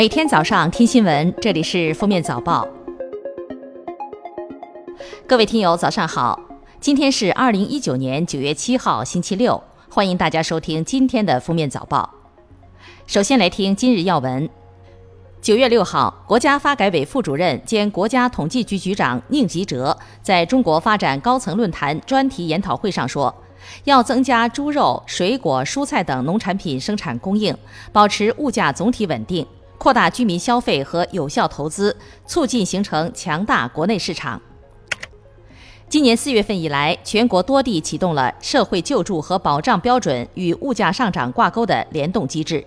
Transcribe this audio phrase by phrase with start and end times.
[0.00, 2.66] 每天早上听新闻，这里是《封面早报》。
[5.26, 6.40] 各位听友，早上好！
[6.80, 9.62] 今天是二零一九年九月七号，星期六。
[9.90, 12.08] 欢迎大家收听今天的《封面早报》。
[13.06, 14.48] 首先来听今日要闻。
[15.42, 23.34] 九月六号，国家发改委副主任兼国家统计局局长宁吉喆在中国发展高层论坛专题研讨会上说。
[23.84, 27.54] 要增加猪肉、水果、蔬菜等农产品生产供应，
[27.92, 29.46] 保持物价总体稳定，
[29.80, 34.38] 扩大居民消费和有效投资，促进形成强大国内市场。
[35.88, 42.62] 今年四月份以来，全国多地启动了社会救助和保障标准与物价上涨挂钩的联动机制。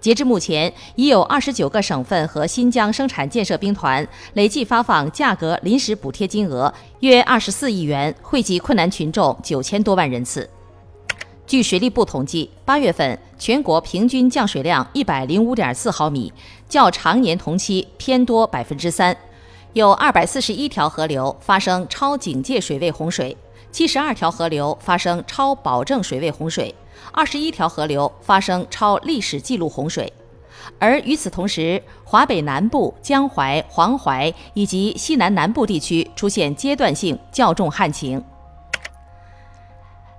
[0.00, 10.48] 截至目前，已有二十九个省份和新疆生产建设兵团累计发放价格临时补贴金额约二十四亿元，惠及困难群众九千多万人次。
[11.52, 16.32] 据水利部统计，八月份全国平均降水量一百零五点四毫米，
[16.66, 19.14] 较常年同期偏多百分之三。
[19.74, 23.36] 有二百四十一条河流发生超警戒水位洪水，
[23.70, 26.74] 七十二条河流发生超保证水位洪水。
[27.12, 30.10] 二十一条河流发生超历史记录洪水，
[30.78, 38.24] 而与此同时，华北南部、江淮、黄淮以及西南南部地区出现阶段性较重旱情。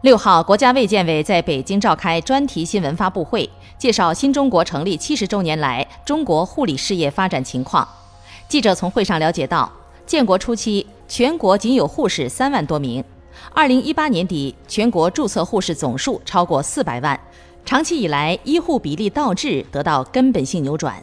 [0.04, 7.88] 六号，国家卫健委在北京召开专题新闻发布会，介绍新中国成立七十周年来中国护理事业发展情况。
[8.50, 9.72] 记者从会上了解到，
[10.06, 13.02] 建国初期，全国仅有护士三万多名。
[13.54, 17.18] 二零一八年底，全国注册护士总数超过四百万。
[17.64, 21.02] 长期以来，医护比例倒置得到根本性扭转。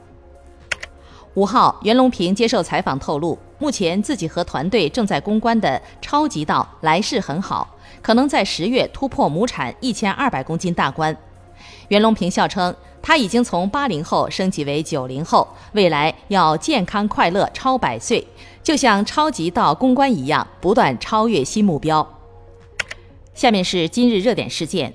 [1.33, 11.17] 五号，袁隆平接受采访透露，目前自己和团队正在攻关的超级稻来势很好，可能在十月突破亩产一千二百公斤大关。
[11.89, 18.27] 袁隆平笑称，他已经从八零后升级为九零后，未来要健康快乐超百岁，
[18.63, 22.07] 就像超级稻攻关一样，不断超越新目标。
[23.35, 24.95] 下面是今日热点事件。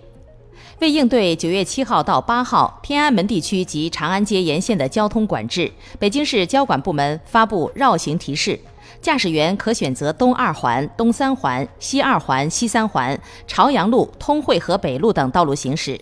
[0.80, 8.60] 为应对九月七号到八号天安门地区及长安街沿线的交通管制，北京市交管部门发布绕行提示，
[9.02, 15.98] 驾驶员可选择东二环、东三环、西二环、西三环、朝阳路、通惠河北路等道路行驶。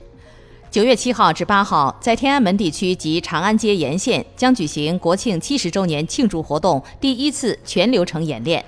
[0.72, 8.66] 九月七号至八号，在天安门地区及长安街沿线将举行国庆七十周年庆祝活动第一次全流程演练。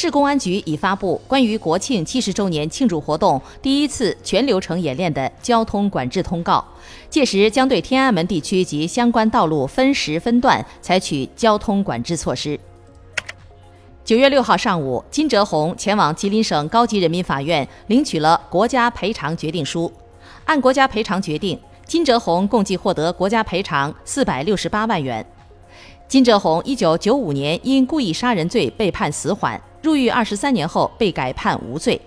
[0.00, 6.64] 市公安局已发布关于国庆七十周年庆祝活动第一次全流程演练的交通管制通告，
[7.10, 12.56] 届时将对天安门地区及相关道路分时分段采取交通管制措施。
[14.04, 19.92] 九月六号上午，金哲红前往吉林省高级人民法院领取了国家赔偿决定书。
[20.44, 25.26] 按国家赔偿决定，金哲红共计获得国家赔偿四百六十八万元。
[26.06, 29.60] 金哲红一九九五年因故意杀人罪被判死缓。
[29.82, 32.00] 入狱二十三年后被改判无罪。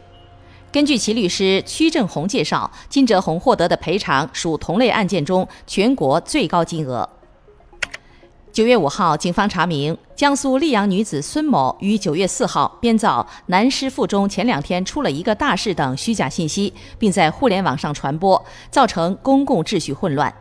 [0.72, 7.10] 根据其律师屈正红介绍，金哲红获得的赔偿属同类案件中全国最高金额。
[8.54, 20.34] 九月五号，警方查明，江苏溧阳女子孙某于九月四号编造“男师附中前两天出了一个大事”等虚假信息，并在互联网上传播，造成公共秩序混乱。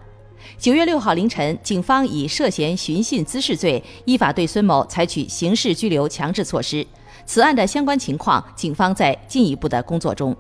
[0.59, 6.85] 九月六号凌晨，警方以涉嫌寻衅滋事罪，依法对孙某采取刑事拘留强制措施。
[7.33, 10.37] 此案的相关情况，警方在进一步的工作中。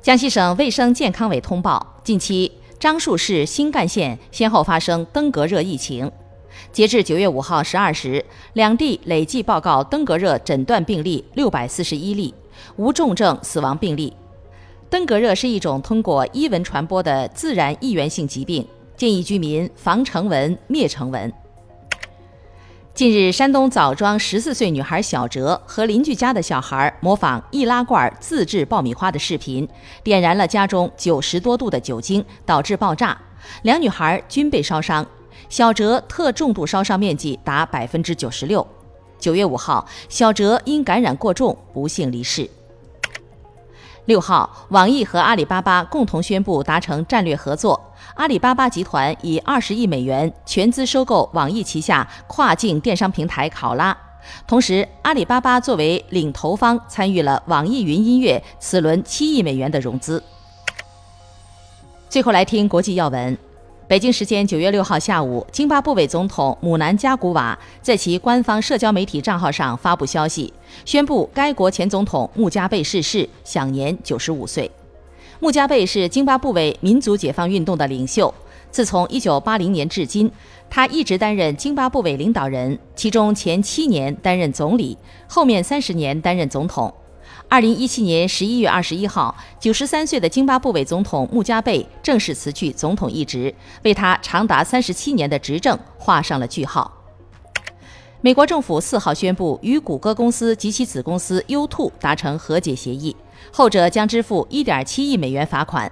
[0.00, 6.10] 江西省卫生健康委通报，近期樟树市新干县先后发生登革热疫情。
[6.72, 8.24] 截至九月五号十二时，
[8.54, 12.32] 两地累计报告登革热诊断病例六百四十一例，
[12.76, 14.10] 无重症死亡病例。
[14.88, 21.30] 登革热是一种通过伊蚊传播的自然疫源性疾病，建议居民防成蚊灭成蚊。
[22.98, 29.68] 近日，山东枣庄十四岁女孩小哲和邻居家的小孩模仿易拉罐自制爆米花的视频，
[30.02, 33.16] 点燃了家中九十多度的酒精，导致爆炸，
[33.62, 35.06] 两女孩均被烧伤。
[35.48, 38.66] 小哲特重度烧伤面积达百分之九十六。
[39.16, 42.50] 九月五号，小哲因感染过重不幸离世。
[44.06, 47.80] 六号，网易和阿里巴巴共同宣布达成战略合作。
[48.18, 53.96] 阿里巴巴集团以二十亿美元全资收购网易旗下跨境电商平台考拉，
[54.44, 60.20] 同时，阿里巴巴作为领投方参与了网易云音乐此轮七亿美元的融资。
[62.08, 63.38] 最后来听国际要闻。
[63.86, 70.52] 北京时间九月六号下午，津巴布韦总统姆南加古瓦在其官方社交媒体账号上发布消息，
[70.84, 74.68] 宣布该国前总统穆加贝逝世，享年九十五岁。
[75.40, 78.34] 穆加贝是津巴布韦民族解放运动的领袖，
[78.72, 80.28] 自从1980年至今，
[80.68, 84.98] 他一直担任津巴布韦领导人，其中前七年担任总理，
[85.28, 86.92] 后面三十年担任总统。
[87.50, 93.54] 2017年11月21号，93岁的津巴布韦总统穆加贝正式辞去总统一职，
[93.84, 96.97] 为他长达37年的执政画上了句号。
[98.20, 103.14] 美国政府四号宣布与谷歌公司及其子公司 YouTube 达成和解协议，
[103.52, 105.90] 后者将支付1.7亿美元罚款。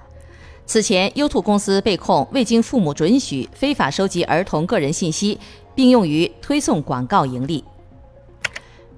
[0.65, 5.39] 此前，YouTube 公司被控未经父母准许非法收集儿童个人信息，
[5.73, 7.63] 并用于推送广告盈利。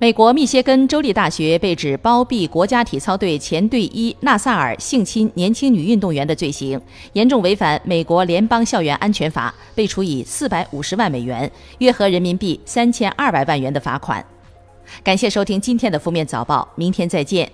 [0.01, 6.79] 美国密歇根州立大学被指包庇国家体操队前队医纳萨尔性侵年轻女运动员的罪行，
[7.11, 14.25] 严重违反美国联邦校园安全法，被处以四百五十万美元（约合人民币三千二百万元）的罚款。
[15.03, 17.51] 感谢收听今天的负面早报，明天再见。